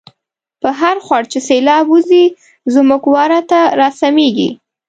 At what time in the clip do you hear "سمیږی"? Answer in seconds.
4.01-4.49